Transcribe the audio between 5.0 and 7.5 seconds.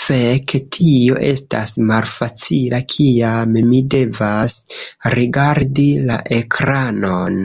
rigardi la ekranon.